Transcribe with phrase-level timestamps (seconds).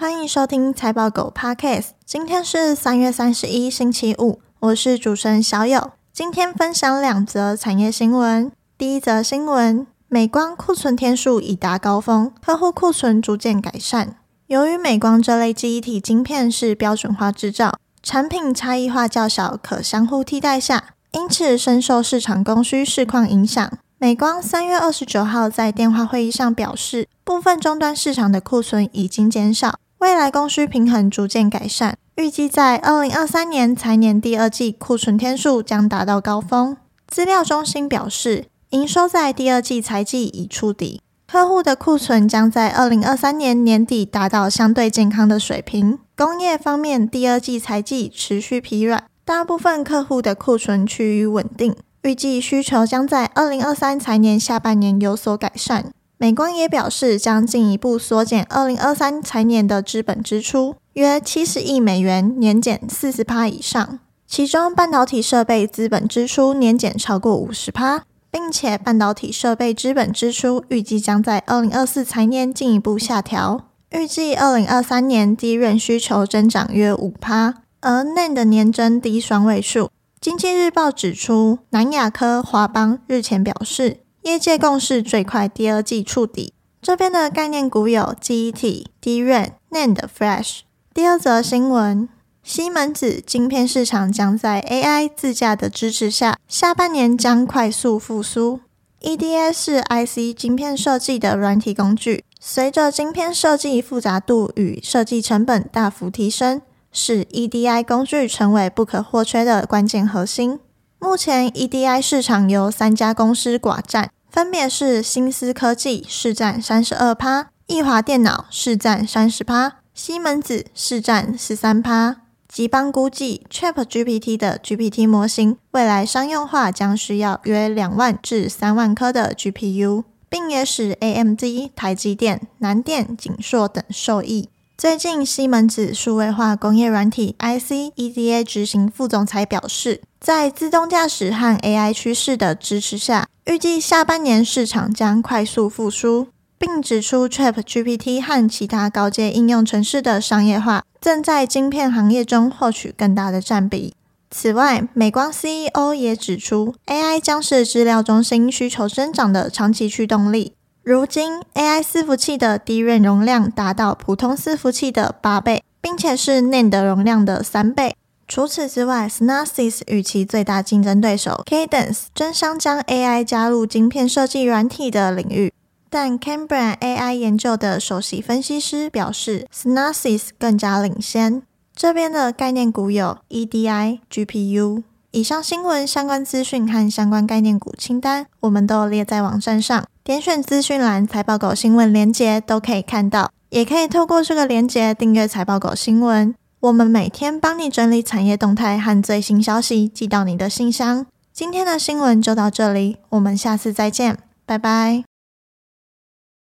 [0.00, 1.88] 欢迎收听财报狗 Podcast。
[2.06, 5.90] 今天是三月三十一，星期五，我是主持人小友。
[6.10, 8.50] 今天分享两则产业新闻。
[8.78, 14.16] 第一则新闻：美光库存天数已达高峰，客户库存逐渐改善。
[14.46, 23.70] 由于美光这类记忆体晶片是标准化制造，产品差异化较小，可相互替代下，因此深受市场供需市况影响。
[23.98, 36.74] 美光三月二十九号在电话会议上表示，部分终端市场的库存已经减少，未来供需平衡逐渐改善，预计在二零二三年财年第二季库存天数将达到高峰。
[37.06, 45.98] 资料中心表示，营收在第二季财季已触底，客户的库存将在二零二三年年底达到相对健康的水平。
[46.16, 51.76] 工业方面，第二季财季持续疲软，大部分客户的库存趋于稳定。
[52.04, 55.92] 预计需求将在二零二三财年下半年有所改善。
[56.22, 64.00] 美光也表示，将进一步缩减二零二三财年的资本支出，约七十亿美元，年减四十趴以上。
[64.26, 73.62] 其中，半导体设备资本支出年减超过五十趴，并且半导体设备资本支出预计将在二零二四财年进一步下调。
[73.88, 79.88] 预计二零二三年 DRAM 需求增长约五趴，而 NAND 的年增低双位数。
[80.20, 84.00] 经济日报指出，南亚科、华邦日前表示，
[84.30, 86.54] 业界共识最快第二季触底。
[86.80, 90.60] 这边的概念股有记忆体、DRAM、NAND Flash。
[90.94, 92.08] 第二则新闻，
[92.44, 98.60] 西门子晶片市场将在 AI 自驾的支持下，下半年将快速复苏。
[99.00, 106.62] EDA 是 IC 晶片设计的软体工具，随着晶片设计复杂度与设计成本大幅提升。
[106.92, 110.60] 使 EDI 工具成为不可或缺的关键核心。
[110.98, 122.18] 目前 EDI 市场由三家公司寡占，分别是新思科技市占三十二趴，易华电脑市占三十趴，西门子市占十三趴。
[122.46, 131.42] 集邦估计，ChatGPT 的 GPT 模型未来商用化将需要约两万至三万颗的 GPU，并也使 AMD、
[131.74, 134.48] 台积电、南电、景硕等受益。
[134.80, 153.92] 最近，西门子数位化工业软体 IC EDA 执行副总裁表示，在自动驾驶和 AI 趋势的支持下，预计下半年市场将快速复苏，并指出 ChatGPT 和其他高阶应用程式的商业化正在晶片行业中获取更大的占比。
[154.30, 160.54] 此外，美光 CEO 也指出，AI 将是资料中心需求增长的长期驱动力。
[160.82, 167.94] 如今，AI 伺服器的 DRAM 容量达到普通伺服器的八倍，并且是 NAND 容量的三倍。
[168.26, 175.52] 除此之外，Synopsys 与其最大竞争对手 Cadence 争相将 AI 加入晶片设计软体的领域，
[175.90, 181.42] 但 Cambridge AI 研究的首席分析师表示，Synopsys 更加领先。
[181.76, 184.82] 这边的概念股有 EDI、GPU。
[185.10, 189.84] 以上新闻相关资讯和相关概念股清单，我们都列在网站上。
[190.02, 196.34] 点选资讯栏财报狗新闻连接都可以看到，也可以透过这个连接订阅财报狗新闻。
[196.60, 201.06] 我们每天帮你整理产业动态和最新消息，寄到你的信箱。
[201.32, 205.09] 今天的新闻就到这里，我们下次再见，拜拜。